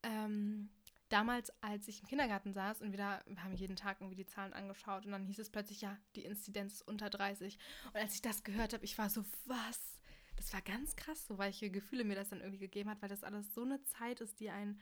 [0.03, 0.69] ähm,
[1.09, 4.53] damals, als ich im Kindergarten saß und wieder, wir haben jeden Tag irgendwie die Zahlen
[4.53, 7.57] angeschaut und dann hieß es plötzlich, ja, die Inzidenz ist unter 30.
[7.87, 9.99] Und als ich das gehört habe, ich war so, was?
[10.37, 13.25] Das war ganz krass, so welche Gefühle mir das dann irgendwie gegeben hat, weil das
[13.25, 14.79] alles so eine Zeit ist, die einen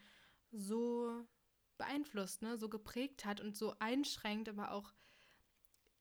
[0.52, 1.28] so
[1.80, 4.94] beeinflusst, ne, so geprägt hat und so einschränkt, aber auch,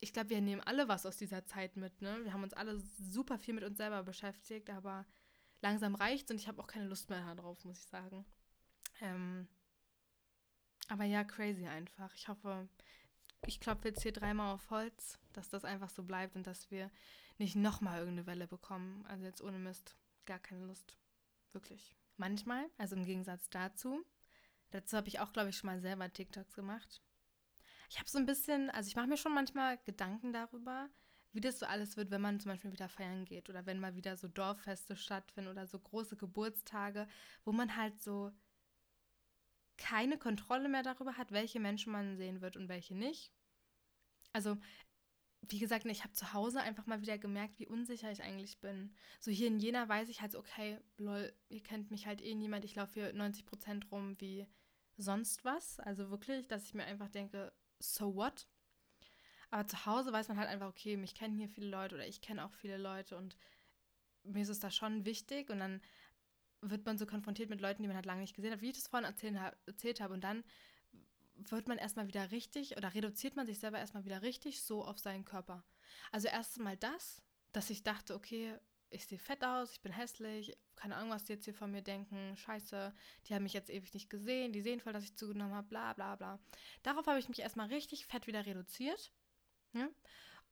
[0.00, 2.22] ich glaube, wir nehmen alle was aus dieser Zeit mit, ne?
[2.24, 5.06] Wir haben uns alle super viel mit uns selber beschäftigt, aber
[5.62, 8.24] langsam reicht's und ich habe auch keine Lust mehr darauf, muss ich sagen.
[9.00, 9.48] Ähm,
[10.88, 12.14] aber ja, crazy einfach.
[12.14, 12.68] Ich hoffe,
[13.46, 16.90] ich klopfe jetzt hier dreimal auf Holz, dass das einfach so bleibt und dass wir
[17.38, 19.04] nicht nochmal irgendeine Welle bekommen.
[19.06, 20.96] Also jetzt ohne Mist, gar keine Lust.
[21.52, 21.94] Wirklich.
[22.16, 24.04] Manchmal, also im Gegensatz dazu,
[24.70, 27.00] Dazu habe ich auch, glaube ich, schon mal selber TikToks gemacht.
[27.88, 30.88] Ich habe so ein bisschen, also ich mache mir schon manchmal Gedanken darüber,
[31.32, 33.94] wie das so alles wird, wenn man zum Beispiel wieder feiern geht oder wenn mal
[33.94, 37.06] wieder so Dorffeste stattfinden oder so große Geburtstage,
[37.44, 38.32] wo man halt so
[39.76, 43.32] keine Kontrolle mehr darüber hat, welche Menschen man sehen wird und welche nicht.
[44.32, 44.56] Also
[45.48, 48.94] wie gesagt, ich habe zu Hause einfach mal wieder gemerkt, wie unsicher ich eigentlich bin.
[49.20, 52.64] So hier in Jena weiß ich halt, okay, lol, ihr kennt mich halt eh niemand,
[52.64, 54.46] ich laufe hier 90 Prozent rum wie
[54.96, 55.78] sonst was.
[55.80, 58.46] Also wirklich, dass ich mir einfach denke, so what?
[59.50, 62.20] Aber zu Hause weiß man halt einfach, okay, mich kennen hier viele Leute oder ich
[62.20, 63.36] kenne auch viele Leute und
[64.24, 65.80] mir ist es da schon wichtig und dann
[66.62, 68.76] wird man so konfrontiert mit Leuten, die man halt lange nicht gesehen hat, wie ich
[68.76, 69.08] das vorhin
[69.66, 70.42] erzählt, habe und dann
[71.36, 74.98] wird man erstmal wieder richtig oder reduziert man sich selber erstmal wieder richtig so auf
[74.98, 75.64] seinen Körper.
[76.10, 78.58] Also erstmal das, dass ich dachte, okay,
[78.90, 81.82] ich sehe fett aus, ich bin hässlich, keine Ahnung, was die jetzt hier von mir
[81.82, 82.92] denken, scheiße,
[83.26, 85.92] die haben mich jetzt ewig nicht gesehen, die sehen voll, dass ich zugenommen habe, bla
[85.94, 86.38] bla bla.
[86.82, 89.12] Darauf habe ich mich erstmal richtig fett wieder reduziert.
[89.72, 89.88] Ja?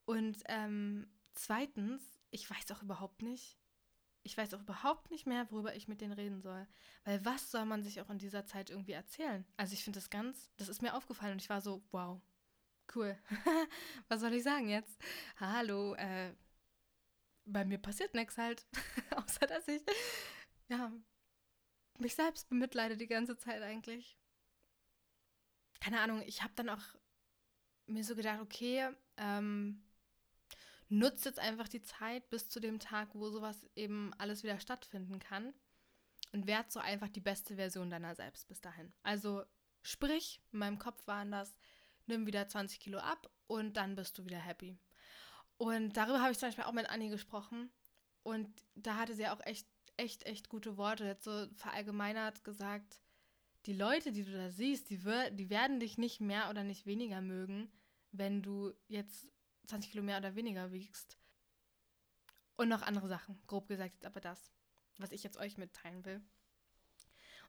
[0.05, 3.57] Und ähm, zweitens, ich weiß auch überhaupt nicht,
[4.23, 6.67] ich weiß auch überhaupt nicht mehr, worüber ich mit denen reden soll.
[7.03, 9.45] Weil was soll man sich auch in dieser Zeit irgendwie erzählen?
[9.55, 12.19] Also ich finde das ganz, das ist mir aufgefallen und ich war so, wow,
[12.95, 13.17] cool.
[14.07, 14.99] was soll ich sagen jetzt?
[15.39, 16.33] Hallo, äh,
[17.45, 18.65] bei mir passiert nichts halt.
[19.15, 19.81] Außer dass ich,
[20.67, 20.91] ja,
[21.99, 24.17] mich selbst bemitleide die ganze Zeit eigentlich.
[25.79, 26.83] Keine Ahnung, ich habe dann auch
[27.87, 29.83] mir so gedacht, okay, ähm,
[30.89, 35.19] nutzt jetzt einfach die Zeit bis zu dem Tag, wo sowas eben alles wieder stattfinden
[35.19, 35.53] kann
[36.31, 38.93] und werd so einfach die beste Version deiner selbst bis dahin.
[39.03, 39.43] Also
[39.83, 41.57] sprich, in meinem Kopf waren das,
[42.07, 44.77] nimm wieder 20 Kilo ab und dann bist du wieder happy.
[45.57, 47.69] Und darüber habe ich zum Beispiel auch mit Annie gesprochen
[48.23, 52.99] und da hatte sie auch echt, echt, echt gute Worte, jetzt so verallgemeinert gesagt,
[53.65, 54.99] die Leute, die du da siehst, die,
[55.31, 57.71] die werden dich nicht mehr oder nicht weniger mögen,
[58.11, 59.27] wenn du jetzt
[59.67, 61.17] 20 Kilo mehr oder weniger wiegst.
[62.57, 64.51] Und noch andere Sachen, grob gesagt aber das,
[64.97, 66.21] was ich jetzt euch mitteilen will.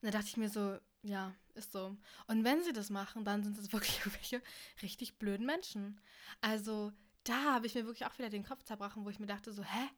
[0.00, 1.96] Und da dachte ich mir so, ja, ist so.
[2.26, 4.42] Und wenn sie das machen, dann sind es wirklich irgendwelche
[4.82, 6.00] richtig blöden Menschen.
[6.40, 6.92] Also
[7.28, 9.62] da habe ich mir wirklich auch wieder den Kopf zerbrochen, wo ich mir dachte so,
[9.62, 9.88] hä?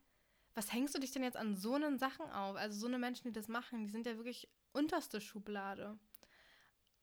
[0.54, 2.56] Was hängst du dich denn jetzt an so einen Sachen auf?
[2.56, 5.98] Also so eine Menschen, die das machen, die sind ja wirklich unterste Schublade.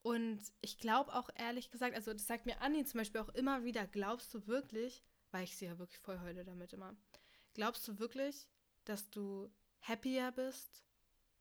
[0.01, 3.63] Und ich glaube auch ehrlich gesagt, also das sagt mir Anni zum Beispiel auch immer
[3.63, 6.95] wieder, glaubst du wirklich, weil ich sie ja wirklich voll heule damit immer,
[7.53, 8.47] glaubst du wirklich,
[8.83, 10.83] dass du happier bist,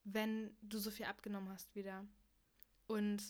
[0.05, 2.07] wenn du so viel abgenommen hast wieder?
[2.87, 3.23] Und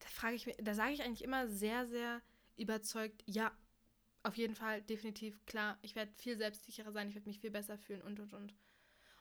[0.00, 2.20] da frage ich mich, da sage ich eigentlich immer sehr, sehr
[2.56, 3.50] überzeugt, ja,
[4.22, 7.76] auf jeden Fall, definitiv, klar, ich werde viel selbstsicherer sein, ich werde mich viel besser
[7.78, 8.54] fühlen und und und.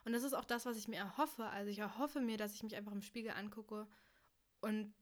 [0.03, 1.45] Und das ist auch das, was ich mir erhoffe.
[1.45, 3.87] Also ich erhoffe mir, dass ich mich einfach im Spiegel angucke
[4.59, 4.93] und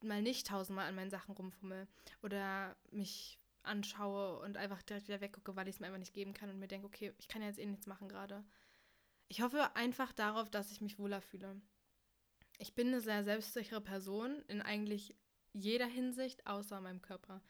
[0.00, 1.88] mal nicht tausendmal an meinen Sachen rumfummel
[2.22, 6.34] oder mich anschaue und einfach direkt wieder weggucke, weil ich es mir einfach nicht geben
[6.34, 8.44] kann und mir denke, okay, ich kann ja jetzt eh nichts machen gerade.
[9.28, 11.60] Ich hoffe einfach darauf, dass ich mich wohler fühle.
[12.58, 15.16] Ich bin eine sehr selbstsichere Person in eigentlich
[15.52, 17.42] jeder Hinsicht, außer meinem Körper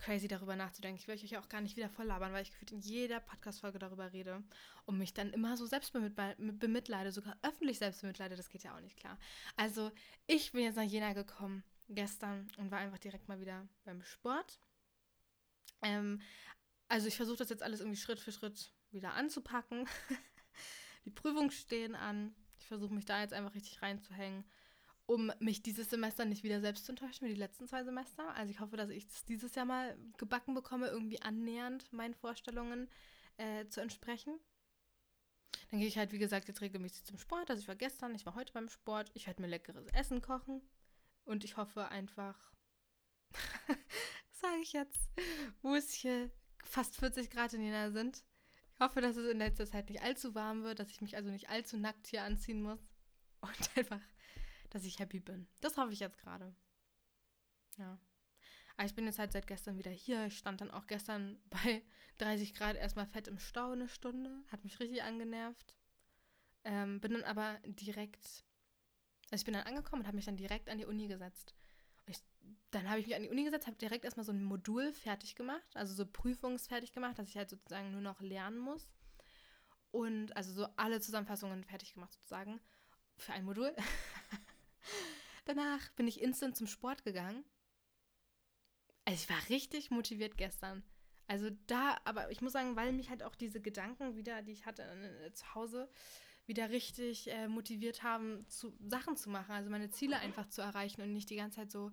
[0.00, 0.98] crazy darüber nachzudenken.
[0.98, 3.78] Ich will euch auch gar nicht wieder voll labern, weil ich gefühlt in jeder Podcast-Folge
[3.78, 4.42] darüber rede
[4.86, 8.36] und mich dann immer so selbst bemitleide, sogar öffentlich selbst bemitleide.
[8.36, 9.18] Das geht ja auch nicht klar.
[9.56, 9.92] Also,
[10.26, 14.58] ich bin jetzt nach Jena gekommen gestern und war einfach direkt mal wieder beim Sport.
[15.82, 16.20] Ähm,
[16.88, 19.86] also, ich versuche das jetzt alles irgendwie Schritt für Schritt wieder anzupacken.
[21.04, 22.34] Die Prüfungen stehen an.
[22.58, 24.44] Ich versuche mich da jetzt einfach richtig reinzuhängen
[25.10, 28.32] um mich dieses Semester nicht wieder selbst zu enttäuschen wie die letzten zwei Semester.
[28.36, 32.88] Also ich hoffe, dass ich das dieses Jahr mal gebacken bekomme, irgendwie annähernd meinen Vorstellungen
[33.36, 34.38] äh, zu entsprechen.
[35.70, 37.50] Dann gehe ich halt, wie gesagt, jetzt regelmäßig zum Sport.
[37.50, 39.10] Also ich war gestern, ich war heute beim Sport.
[39.14, 40.62] Ich werde mir leckeres Essen kochen.
[41.24, 42.38] Und ich hoffe einfach,
[44.30, 45.10] sage ich jetzt,
[45.60, 46.30] wo es hier
[46.64, 48.22] fast 40 Grad in Jena sind.
[48.74, 51.30] Ich hoffe, dass es in letzter Zeit nicht allzu warm wird, dass ich mich also
[51.30, 52.78] nicht allzu nackt hier anziehen muss.
[53.40, 54.00] Und einfach
[54.70, 55.46] dass ich happy bin.
[55.60, 56.54] Das hoffe ich jetzt gerade.
[57.76, 57.98] Ja.
[58.76, 60.26] Aber ich bin jetzt halt seit gestern wieder hier.
[60.26, 61.82] Ich stand dann auch gestern bei
[62.18, 64.42] 30 Grad erstmal fett im Stau eine Stunde.
[64.48, 65.74] Hat mich richtig angenervt.
[66.64, 68.44] Ähm, bin dann aber direkt,
[69.30, 71.54] also ich bin dann angekommen und habe mich dann direkt an die Uni gesetzt.
[72.06, 72.18] Ich,
[72.70, 75.36] dann habe ich mich an die Uni gesetzt, habe direkt erstmal so ein Modul fertig
[75.36, 78.90] gemacht, also so prüfungsfertig gemacht, dass ich halt sozusagen nur noch lernen muss.
[79.90, 82.60] Und also so alle Zusammenfassungen fertig gemacht sozusagen
[83.16, 83.74] für ein Modul.
[85.44, 87.44] Danach bin ich instant zum Sport gegangen.
[89.04, 90.82] Also ich war richtig motiviert gestern.
[91.26, 94.66] Also da, aber ich muss sagen, weil mich halt auch diese Gedanken wieder, die ich
[94.66, 95.90] hatte äh, zu Hause,
[96.46, 99.52] wieder richtig äh, motiviert haben, zu, Sachen zu machen.
[99.52, 101.92] Also meine Ziele einfach zu erreichen und nicht die ganze Zeit so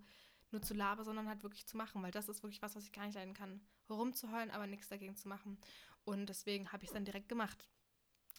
[0.52, 2.02] nur zu labern, sondern halt wirklich zu machen.
[2.02, 3.62] Weil das ist wirklich was, was ich gar nicht leiden kann.
[3.90, 5.60] Rumzuheulen, aber nichts dagegen zu machen.
[6.04, 7.70] Und deswegen habe ich es dann direkt gemacht.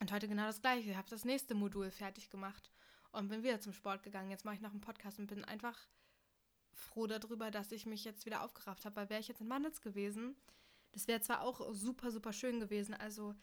[0.01, 0.91] Und heute genau das gleiche.
[0.91, 2.73] Ich habe das nächste Modul fertig gemacht
[3.13, 4.31] und bin wieder zum Sport gegangen.
[4.31, 5.89] Jetzt mache ich noch einen Podcast und bin einfach
[6.73, 9.81] froh darüber, dass ich mich jetzt wieder aufgerafft habe, weil wäre ich jetzt in Mandels
[9.81, 10.37] gewesen,
[10.93, 13.35] das wäre zwar auch super, super schön gewesen, also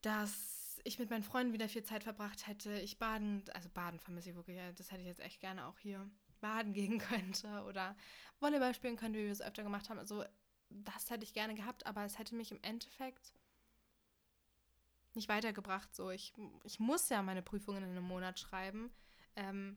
[0.00, 4.30] dass ich mit meinen Freunden wieder viel Zeit verbracht hätte, ich baden, also baden vermisse
[4.30, 6.08] ich wirklich, das hätte ich jetzt echt gerne auch hier
[6.40, 7.96] baden gehen könnte oder
[8.40, 9.98] Volleyball spielen könnte, wie wir es öfter gemacht haben.
[9.98, 10.24] Also
[10.70, 13.32] das hätte ich gerne gehabt, aber es hätte mich im Endeffekt
[15.14, 15.94] nicht weitergebracht.
[15.94, 16.32] So, ich,
[16.64, 18.90] ich muss ja meine Prüfungen in einem Monat schreiben.
[19.36, 19.76] Ähm,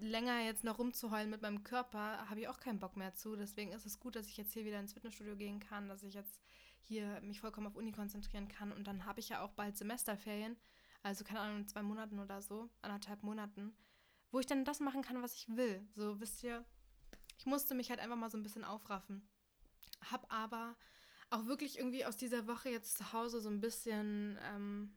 [0.00, 3.36] länger jetzt noch rumzuheulen mit meinem Körper, habe ich auch keinen Bock mehr zu.
[3.36, 6.14] Deswegen ist es gut, dass ich jetzt hier wieder ins Fitnessstudio gehen kann, dass ich
[6.14, 6.40] jetzt
[6.80, 8.72] hier mich vollkommen auf Uni konzentrieren kann.
[8.72, 10.56] Und dann habe ich ja auch bald Semesterferien,
[11.02, 13.76] also keine Ahnung, in zwei Monaten oder so, anderthalb Monaten,
[14.30, 15.86] wo ich dann das machen kann, was ich will.
[15.92, 16.64] So, wisst ihr,
[17.38, 19.28] ich musste mich halt einfach mal so ein bisschen aufraffen.
[20.10, 20.76] Hab aber
[21.34, 24.94] auch wirklich irgendwie aus dieser Woche jetzt zu Hause so ein bisschen, ähm,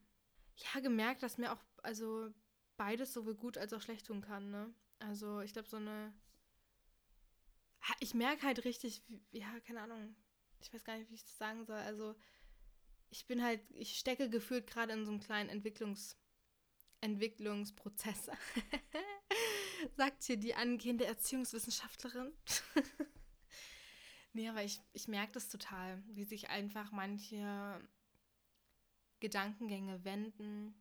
[0.55, 2.29] ja, gemerkt, dass mir auch, also
[2.77, 4.73] beides sowohl gut als auch schlecht tun kann, ne?
[4.99, 6.13] Also ich glaube, so eine.
[7.99, 10.15] Ich merke halt richtig, wie, ja, keine Ahnung.
[10.59, 11.77] Ich weiß gar nicht, wie ich das sagen soll.
[11.77, 12.15] Also
[13.09, 16.17] ich bin halt, ich stecke gefühlt gerade in so einem kleinen Entwicklungs,
[17.01, 18.29] Entwicklungsprozess.
[19.95, 22.33] Sagt hier die angehende Erziehungswissenschaftlerin.
[24.37, 27.81] nee, aber ich, ich merke das total, wie sich einfach manche
[29.19, 30.75] Gedankengänge wenden,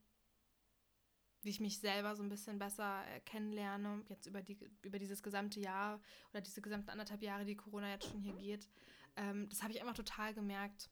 [1.41, 5.59] wie ich mich selber so ein bisschen besser kennenlerne, jetzt über, die, über dieses gesamte
[5.59, 8.69] Jahr oder diese gesamten anderthalb Jahre, die Corona jetzt schon hier geht.
[9.17, 10.91] Ähm, das habe ich einfach total gemerkt.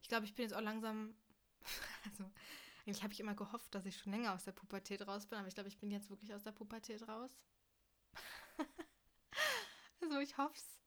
[0.00, 1.12] Ich glaube, ich bin jetzt auch langsam,
[2.04, 2.30] also
[2.86, 5.48] eigentlich habe ich immer gehofft, dass ich schon länger aus der Pubertät raus bin, aber
[5.48, 7.32] ich glaube, ich bin jetzt wirklich aus der Pubertät raus.
[10.02, 10.85] also ich hoffe es.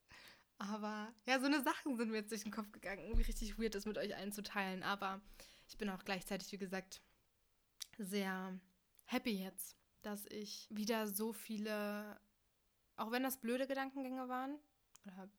[0.59, 3.01] Aber ja, so eine Sachen sind mir jetzt durch den Kopf gegangen.
[3.01, 4.83] Irgendwie richtig weird, das mit euch allen zu teilen.
[4.83, 5.21] Aber
[5.67, 7.01] ich bin auch gleichzeitig, wie gesagt,
[7.97, 8.59] sehr
[9.05, 12.19] happy jetzt, dass ich wieder so viele,
[12.97, 14.59] auch wenn das blöde Gedankengänge waren,
[15.05, 15.29] oder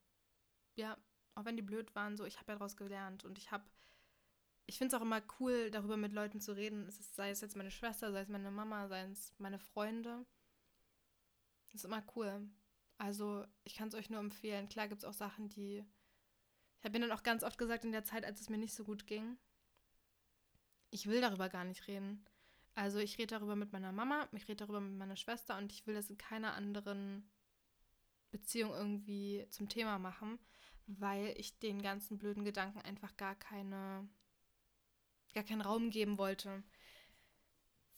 [0.75, 0.97] ja,
[1.35, 3.65] auch wenn die blöd waren, so, ich habe ja daraus gelernt und ich habe
[4.71, 6.87] ich finde es auch immer cool, darüber mit Leuten zu reden.
[6.87, 10.25] Es ist, sei es jetzt meine Schwester, sei es meine Mama, sei es meine Freunde.
[11.65, 12.49] Das ist immer cool.
[13.01, 14.69] Also, ich kann es euch nur empfehlen.
[14.69, 15.83] Klar gibt es auch Sachen, die.
[16.79, 18.75] Ich habe mir dann auch ganz oft gesagt in der Zeit, als es mir nicht
[18.75, 19.39] so gut ging.
[20.91, 22.27] Ich will darüber gar nicht reden.
[22.75, 25.87] Also, ich rede darüber mit meiner Mama, ich rede darüber mit meiner Schwester und ich
[25.87, 27.27] will das in keiner anderen
[28.33, 30.39] Beziehung irgendwie zum Thema machen,
[30.87, 34.07] weil ich den ganzen blöden Gedanken einfach gar keine
[35.33, 36.63] gar keinen Raum geben wollte,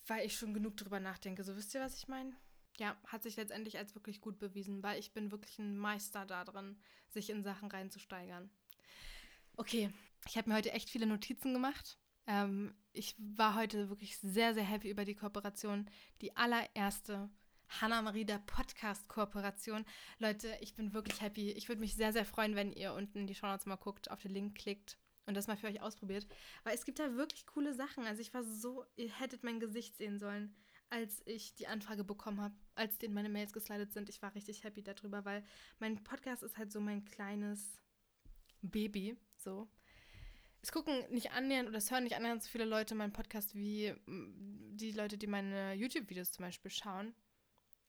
[0.06, 1.42] weil ich schon genug drüber nachdenke.
[1.42, 2.36] So wisst ihr, was ich meine?
[2.78, 6.78] Ja, hat sich letztendlich als wirklich gut bewiesen, weil ich bin wirklich ein Meister darin,
[7.11, 8.50] sich in Sachen reinzusteigern.
[9.56, 9.90] Okay,
[10.26, 11.98] ich habe mir heute echt viele Notizen gemacht.
[12.26, 15.90] Ähm, ich war heute wirklich sehr, sehr happy über die Kooperation.
[16.20, 17.30] Die allererste
[17.80, 19.85] Hanna Marie der Podcast-Kooperation.
[20.18, 21.52] Leute, ich bin wirklich happy.
[21.52, 24.11] Ich würde mich sehr, sehr freuen, wenn ihr unten in die Show Notes mal guckt,
[24.11, 26.26] auf den Link klickt und das mal für euch ausprobiert.
[26.64, 28.04] Weil es gibt da wirklich coole Sachen.
[28.04, 30.54] Also ich war so, ihr hättet mein Gesicht sehen sollen,
[30.92, 34.11] als ich die Anfrage bekommen habe, als denen meine Mails geslidet sind.
[34.11, 35.42] Ich war richtig happy darüber, weil
[35.78, 37.81] mein Podcast ist halt so mein kleines
[38.61, 39.16] Baby.
[39.38, 39.70] So.
[40.61, 43.94] Es gucken nicht annähernd oder es hören nicht annähernd so viele Leute meinen Podcast wie
[44.05, 47.14] mm, die Leute, die meine YouTube-Videos zum Beispiel schauen.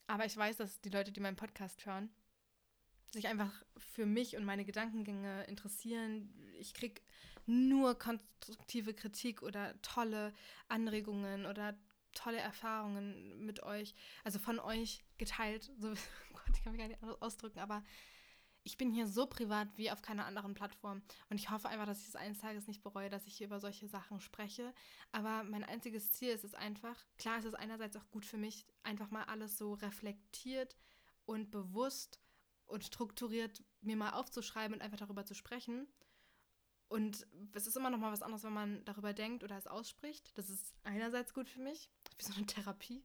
[0.07, 2.09] Aber ich weiß, dass die Leute, die meinen Podcast hören,
[3.11, 6.33] sich einfach für mich und meine Gedankengänge interessieren.
[6.57, 7.01] Ich kriege
[7.45, 10.33] nur konstruktive Kritik oder tolle
[10.69, 11.77] Anregungen oder
[12.13, 15.71] tolle Erfahrungen mit euch, also von euch geteilt.
[15.77, 17.83] So, oh Gott, ich kann mich gar nicht ausdrücken, aber
[18.65, 21.01] ich bin hier so privat wie auf keiner anderen Plattform.
[21.29, 23.59] Und ich hoffe einfach, dass ich es eines Tages nicht bereue, dass ich hier über
[23.59, 24.73] solche Sachen spreche.
[25.11, 28.65] Aber mein einziges Ziel ist es einfach, klar ist es einerseits auch gut für mich,
[28.83, 30.77] einfach mal alles so reflektiert
[31.25, 32.21] und bewusst
[32.65, 35.87] und strukturiert mir mal aufzuschreiben und einfach darüber zu sprechen.
[36.87, 40.37] Und es ist immer noch mal was anderes, wenn man darüber denkt oder es ausspricht.
[40.37, 43.03] Das ist einerseits gut für mich, wie so eine Therapie.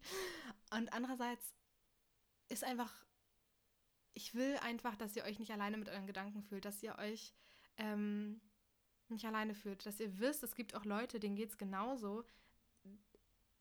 [0.70, 1.54] Und andererseits
[2.48, 2.92] ist einfach,
[4.14, 7.34] ich will einfach, dass ihr euch nicht alleine mit euren Gedanken fühlt, dass ihr euch
[7.76, 8.40] ähm,
[9.08, 12.24] nicht alleine fühlt, dass ihr wisst, es gibt auch Leute, denen geht es genauso.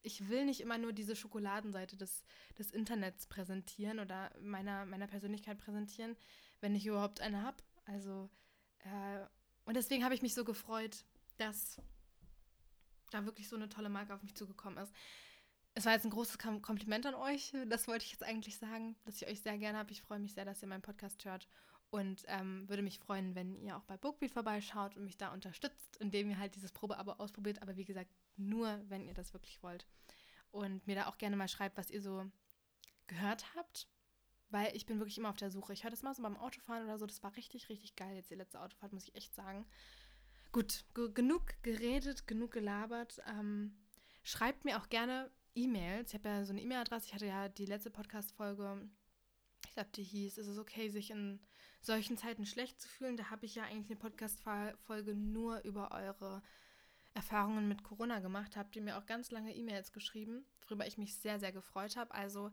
[0.02, 2.24] Ich will nicht immer nur diese Schokoladenseite des,
[2.58, 6.16] des Internets präsentieren oder meiner, meiner Persönlichkeit präsentieren,
[6.60, 7.62] wenn ich überhaupt eine habe.
[7.84, 8.30] Also
[8.80, 9.26] äh,
[9.64, 11.04] und deswegen habe ich mich so gefreut,
[11.36, 11.80] dass
[13.10, 14.92] da wirklich so eine tolle Marke auf mich zugekommen ist.
[15.78, 17.52] Es war jetzt ein großes Kompliment an euch.
[17.68, 19.92] Das wollte ich jetzt eigentlich sagen, dass ich euch sehr gerne habe.
[19.92, 21.46] Ich freue mich sehr, dass ihr meinen Podcast hört
[21.90, 25.96] und ähm, würde mich freuen, wenn ihr auch bei Bookbeat vorbeischaut und mich da unterstützt,
[25.98, 27.62] indem ihr halt dieses Probeabo ausprobiert.
[27.62, 29.86] Aber wie gesagt, nur wenn ihr das wirklich wollt.
[30.50, 32.28] Und mir da auch gerne mal schreibt, was ihr so
[33.06, 33.86] gehört habt
[34.50, 35.74] weil ich bin wirklich immer auf der Suche.
[35.74, 37.04] Ich höre das mal so beim Autofahren oder so.
[37.04, 39.66] Das war richtig, richtig geil jetzt die letzte Autofahrt, muss ich echt sagen.
[40.52, 43.20] Gut, genug geredet, genug gelabert.
[43.28, 43.76] Ähm,
[44.22, 46.10] schreibt mir auch gerne E-Mails.
[46.10, 47.06] Ich habe ja so eine E-Mail-Adresse.
[47.06, 48.88] Ich hatte ja die letzte Podcast-Folge,
[49.66, 51.40] ich glaube, die hieß, ist es okay, sich in
[51.80, 53.16] solchen Zeiten schlecht zu fühlen?
[53.16, 56.42] Da habe ich ja eigentlich eine Podcast-Folge nur über eure
[57.14, 58.56] Erfahrungen mit Corona gemacht.
[58.56, 62.14] Habt ihr mir auch ganz lange E-Mails geschrieben, worüber ich mich sehr, sehr gefreut habe.
[62.14, 62.52] Also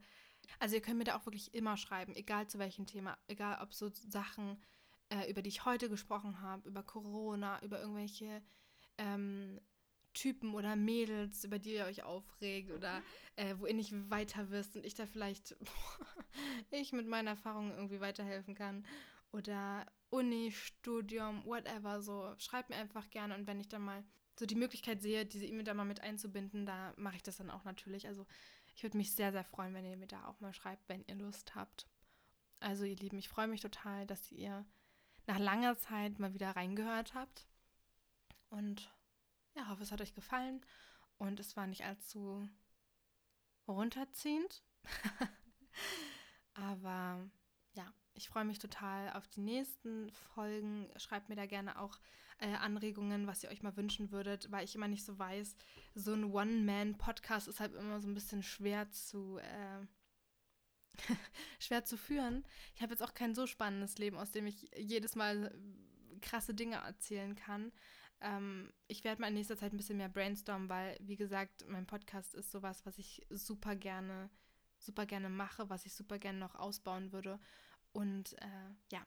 [0.60, 3.74] also ihr könnt mir da auch wirklich immer schreiben, egal zu welchem Thema, egal ob
[3.74, 4.62] so Sachen,
[5.10, 8.42] äh, über die ich heute gesprochen habe, über Corona, über irgendwelche
[8.98, 9.60] ähm,
[10.16, 13.04] Typen oder Mädels, über die ihr euch aufregt oder
[13.36, 15.56] äh, wo ihr nicht weiter wisst und ich da vielleicht,
[16.72, 18.84] ich mit meinen Erfahrungen irgendwie weiterhelfen kann
[19.32, 24.04] oder Uni, Studium, whatever, so schreibt mir einfach gerne und wenn ich dann mal
[24.40, 27.50] so die Möglichkeit sehe, diese E-Mail da mal mit einzubinden, da mache ich das dann
[27.50, 28.08] auch natürlich.
[28.08, 28.26] Also
[28.76, 31.16] ich würde mich sehr, sehr freuen, wenn ihr mir da auch mal schreibt, wenn ihr
[31.16, 31.88] Lust habt.
[32.60, 34.66] Also ihr Lieben, ich freue mich total, dass ihr
[35.28, 37.48] nach langer Zeit mal wieder reingehört habt.
[38.50, 38.92] Und
[39.56, 40.62] ja, hoffe, es hat euch gefallen
[41.18, 42.48] und es war nicht allzu
[43.68, 44.64] runterziehend.
[46.54, 47.30] Aber
[47.74, 50.90] ja, ich freue mich total auf die nächsten Folgen.
[50.98, 52.00] Schreibt mir da gerne auch
[52.40, 55.56] äh, Anregungen, was ihr euch mal wünschen würdet, weil ich immer nicht so weiß.
[55.96, 59.38] So ein One-Man-Podcast ist halt immer so ein bisschen schwer zu.
[59.38, 59.86] Äh,
[61.60, 62.46] schwer zu führen.
[62.74, 65.54] Ich habe jetzt auch kein so spannendes Leben, aus dem ich jedes Mal
[66.22, 67.74] krasse Dinge erzählen kann.
[68.22, 71.86] Ähm, ich werde mal in nächster Zeit ein bisschen mehr brainstormen, weil, wie gesagt, mein
[71.86, 74.30] Podcast ist sowas, was ich super gerne,
[74.78, 77.40] super gerne mache, was ich super gerne noch ausbauen würde.
[77.92, 79.06] Und äh, ja,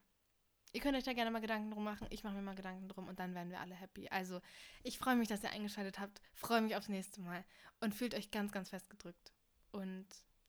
[0.73, 2.07] ihr könnt euch da gerne mal Gedanken drum machen.
[2.11, 4.09] Ich mache mir mal Gedanken drum und dann werden wir alle happy.
[4.09, 4.41] Also,
[4.83, 6.21] ich freue mich, dass ihr eingeschaltet habt.
[6.35, 7.45] Freue mich aufs nächste Mal
[7.81, 9.33] und fühlt euch ganz, ganz fest gedrückt.
[9.73, 10.07] Und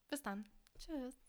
[0.10, 0.47] bis dann.
[0.78, 1.20] Tschüss.